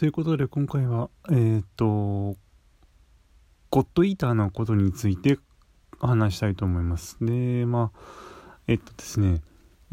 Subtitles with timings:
[0.00, 1.84] ということで今回はえっ、ー、と
[3.68, 5.38] ゴッドイーターのことについて
[6.00, 7.18] 話したいと思います。
[7.20, 7.98] でまあ
[8.66, 9.42] えっとですね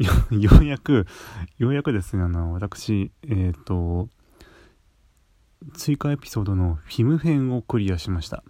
[0.00, 1.06] ようやく
[1.58, 4.08] ようやくですねあの私えっ、と
[5.74, 8.42] 追加エピソードのフィム編をクリアしました。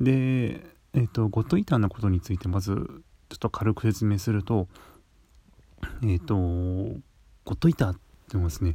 [0.00, 2.74] でえっ、とゴッドイーターのことについてまず
[3.28, 4.66] ちょっと軽く説明すると
[6.02, 7.02] えっ、とゴ
[7.52, 8.74] ッドイーターってのはですね。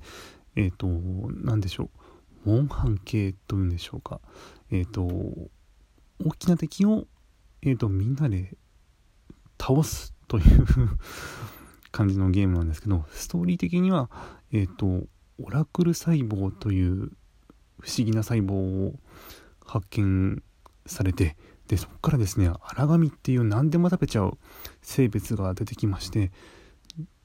[0.57, 0.87] えっ、ー、と、
[1.43, 1.91] 何でしょ
[2.45, 2.49] う。
[2.49, 4.19] モンハン系というんでしょうか。
[4.71, 5.03] えっ、ー、と、
[6.19, 7.05] 大きな敵を、
[7.61, 8.57] えっ、ー、と、みんなで
[9.61, 10.65] 倒すという
[11.91, 14.09] 感じのゲームなんですけど、ストーリー的には、
[14.51, 15.03] えっ、と、
[15.39, 17.11] オラクル細胞という
[17.79, 18.95] 不思議な細胞を
[19.63, 20.41] 発見
[20.87, 21.37] されて、
[21.67, 24.39] で、そこからですね、荒神っていう何でも食べちゃう
[24.81, 26.31] 生物が出てきまして、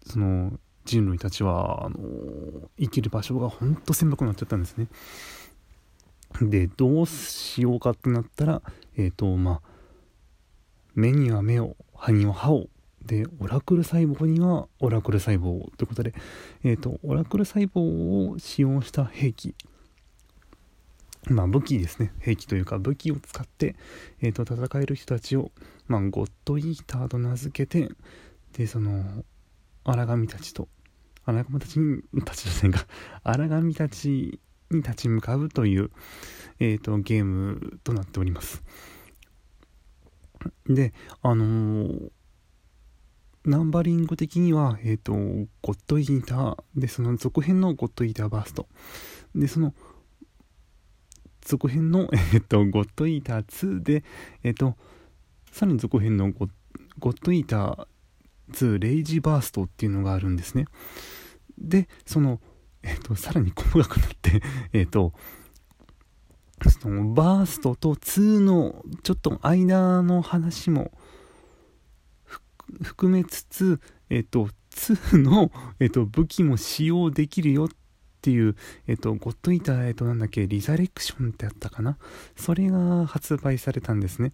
[0.04, 1.98] その、人類たちはあの
[2.78, 4.88] 生きる場所がほんと狭くなっちゃったんですね。
[6.40, 8.62] でどうしようかってなったら
[8.96, 9.60] えっ、ー、とまあ
[10.94, 12.68] 目には目を歯には歯を。
[13.04, 16.14] でオラクル細胞にはオラクル細胞ということで、
[16.62, 19.56] えーと、オラクル細胞を使用した兵器。
[21.28, 22.12] まあ武器ですね。
[22.20, 23.74] 兵器というか武器を使って、
[24.20, 25.50] えー、と戦える人たちを、
[25.88, 27.92] まあ、ゴッドイーターと名付けて
[28.56, 29.24] でその
[29.84, 30.68] 荒神たちと
[31.24, 32.86] 荒神たちにたちじゃないか。
[33.22, 35.90] 荒神たちに立ち向かうという、
[36.58, 38.62] えーと、ゲームとなっております。
[40.66, 42.10] であのー、
[43.44, 45.12] ナンバリング的には、えっ、ー、と、
[45.62, 46.64] ゴッドイーター。
[46.76, 48.68] で、その続編のゴッドイーターバースト。
[49.34, 49.74] で、その
[51.40, 54.04] 続編の、 えっ、と、ゴッドイーター2で、
[54.44, 54.76] えっ、と、
[55.50, 57.86] さらに続編のゴッドイーター
[58.52, 60.66] 2レイジバーストっていうのがあるんですね。
[61.58, 62.40] で、その、
[62.82, 65.12] えっ、と、さらに細かくなって えっと、
[66.80, 70.92] そのバーストと2のちょっと間の話も
[72.82, 73.80] 含めつつ、
[74.10, 75.50] えっ、と、2の、
[75.80, 77.68] えっ、と、武器も使用できるよっ
[78.20, 78.56] ていう、
[78.86, 81.98] えっ、と、ゴッドイーター、えっ、と、なんだっけ、リザレクションってあったかな
[82.36, 84.32] それが発売されたんですね。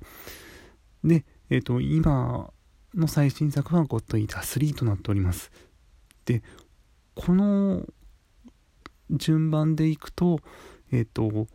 [1.05, 2.53] で、えっ、と、今、
[2.98, 5.50] の最新作はゴッドイーター3となっております。
[6.25, 6.42] で、
[7.14, 7.86] この
[9.10, 10.41] 順番でいくと、
[10.91, 11.47] えっ、ー、と、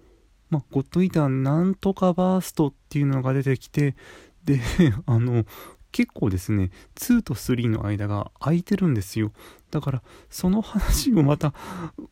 [0.49, 3.95] まあ、ゴッドイーターなんとかバーストっていうのが出てきて、
[4.43, 4.59] で、
[5.05, 5.45] あの、
[5.91, 9.31] 結構ですね、2と3の間が空いてるんですよ。
[9.69, 11.53] だから、その話をまた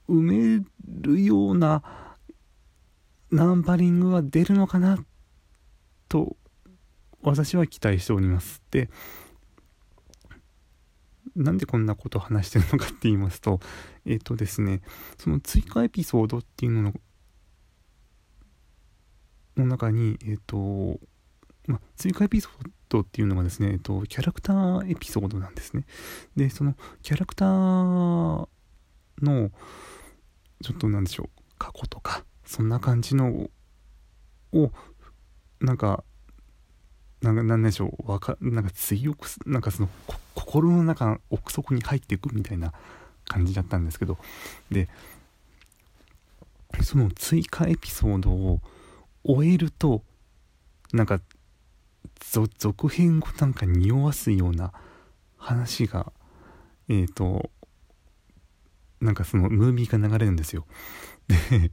[0.08, 1.84] 埋めるような
[3.32, 5.04] ナンバリングが出るのかな
[6.10, 6.36] と
[7.24, 8.62] 私は期待しております。
[8.72, 8.90] で、
[11.36, 13.60] なんでこんなことを話してるのかって言いますと、
[14.06, 14.82] えっ、ー、とですね、
[15.18, 16.94] その追加エピソードっていうのの
[19.58, 21.00] の中に、えっ、ー、と、
[21.68, 25.86] まあ、追加エピソードっていうのがですね、えっ、と、キャラクターエピソードなんですね。
[26.36, 28.48] で、そのキャラクター
[29.22, 29.52] の、
[30.64, 33.50] ちょっとなんでしょう、過去とか、そんな感じの
[34.54, 34.72] を、
[35.60, 36.04] なんか、
[37.22, 39.90] なんかなんでしょうわかなんか強くなんかその
[40.34, 42.74] 心の中奥底に入っていくみたいな
[43.26, 44.18] 感じだったんですけど
[44.72, 44.90] で
[46.82, 48.60] その追加エピソードを
[49.24, 50.02] 終えると
[50.94, 51.22] なんか
[52.58, 54.74] 続編をなんか匂わすような
[55.38, 56.12] 話が
[56.90, 57.50] えっ、ー、と
[59.00, 60.66] なんかそのムービーが流れるんですよ。
[61.28, 61.72] で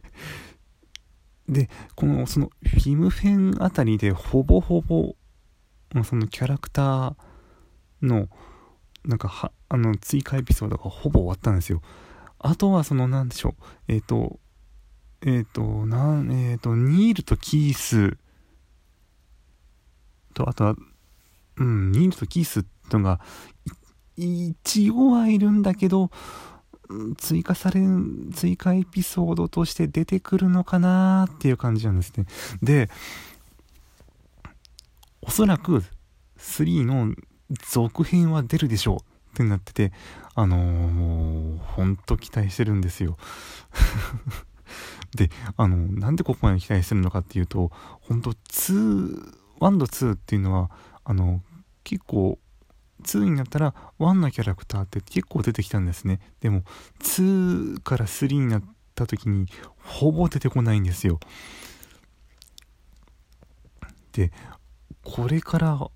[1.49, 5.15] でこのそのフィムフェンあたりでほぼほぼ
[5.93, 7.15] まあ、そのキャラクター
[8.03, 8.29] の
[9.05, 11.83] なんかはあの追加エピソードがほぼ終わったんですよ
[12.39, 14.39] あとはその何でしょうえっ、ー、と
[15.23, 18.17] えっ、ー、となんえっ、ー、とニールとキース
[20.35, 20.77] とあとは
[21.57, 23.21] うんニールとキースってのが
[24.17, 26.11] 一応はいるんだけど
[27.19, 27.83] 追加され、
[28.35, 32.27] 追加エピソードとして出てくるのかなっていう感じなんですね。
[32.63, 32.89] で、
[35.23, 35.83] おそらく
[36.39, 37.15] 3の
[37.71, 39.03] 続編は出るでしょうっ
[39.35, 39.93] てなってて、
[40.35, 43.17] あのー、もう、ほんと期待してるんですよ。
[45.17, 47.71] で、あの、なんでここまで期待してるのかっていうと、
[48.01, 50.71] 本当2、1と2っていうのは、
[51.05, 51.43] あの、
[51.85, 52.39] 結構、
[53.03, 56.21] 2になったら1のキャラクターって結構出てきたんですね。
[56.41, 56.63] でも、
[57.01, 58.65] 2から3になっ
[58.95, 59.47] た時に、
[59.79, 61.21] ほぼ出てこないんですよ。
[64.13, 64.33] で、
[65.03, 65.91] これから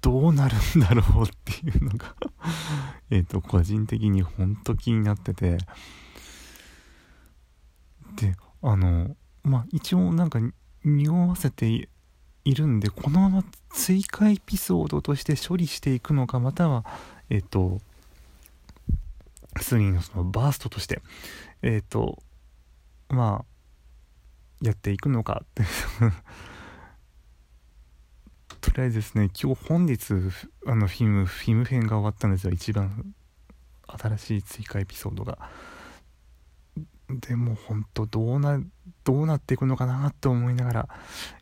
[0.00, 2.14] どうなるんだろうっていうのが
[3.10, 5.58] えっと個人的にほんと気になってて。
[8.16, 10.38] であのまあ一応なんか
[10.84, 11.88] 匂わせて
[12.44, 16.84] いるんでこのまま追加エピソードとして処理していくのかまたは
[17.30, 17.80] えっ、と
[19.56, 21.00] 3のそのバーストとして
[21.62, 22.22] えっ、と
[23.08, 25.62] まあやっていくのかって
[28.74, 29.30] とりあえずですね。
[29.40, 30.14] 今日本日
[30.66, 32.52] あのフィムフィム編が終わったんですよ。
[32.52, 33.14] 一番
[33.86, 35.38] 新しい追加エピソードが。
[37.08, 38.60] でも本当どうな
[39.04, 40.88] どうなっていくのかなと思いながら。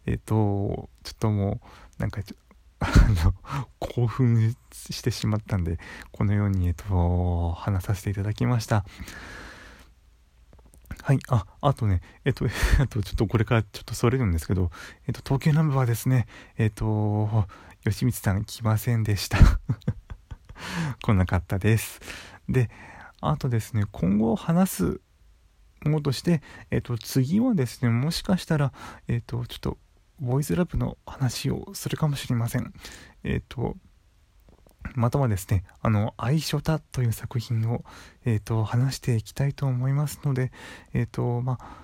[0.04, 1.62] えっ、ー、とちょっとも
[1.98, 2.20] うなんか
[2.80, 2.86] あ
[3.24, 3.32] の
[3.78, 4.54] 興奮
[4.90, 5.78] してしまったんで
[6.10, 8.84] このようにえっ、と話させていただきました。
[11.02, 11.18] はい。
[11.28, 12.46] あ、あとね、えっと、
[12.78, 14.70] あとちょっとこれからちょっとそれるんですけど、
[15.08, 16.26] えっと、東京ナンバーはですね、
[16.58, 17.48] えっと、
[17.82, 19.38] 吉光さん来ませんでした。
[21.02, 22.00] 来なかったです。
[22.48, 22.70] で、
[23.20, 25.00] あとですね、今後話す
[25.84, 26.40] ものとして、
[26.70, 28.72] えっと、次はですね、もしかしたら、
[29.08, 29.78] えっと、ちょっと、
[30.20, 32.72] ボイスラブの話をするかもしれません。
[33.24, 33.76] えっと、
[34.94, 37.84] またはですね、あの、愛書たという作品を、
[38.24, 40.52] えっ、ー、と、話していきたいと思いますので、
[40.92, 41.82] えっ、ー、と、まあ、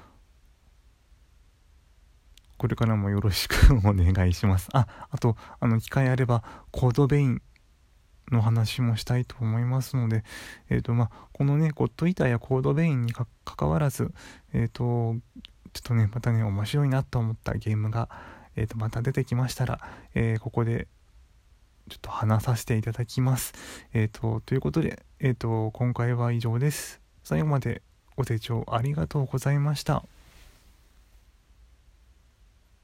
[2.57, 4.69] これからもよろしくお願いします。
[4.73, 7.43] あ、あと、あの、機会あれば、コードベイン
[8.31, 10.25] の話もしたいと思いますので、
[10.69, 14.13] えっ、ー、と、まあ、このね、ゴッドイーターやコードベインにかかわらず、
[14.53, 14.83] えっ、と、
[15.73, 18.09] ちょっとね、またね、面白いなと思ったゲームが、
[18.57, 19.81] えっ、と、また出てきましたら、
[20.15, 20.89] えここで
[21.89, 23.55] ちょっと話させていただきます。
[23.93, 27.01] えっ、ー、と、ということで、えっ、ー、と、今回は以上です。
[27.25, 27.83] 最後まで
[28.17, 30.05] ご清聴ありがとうございました。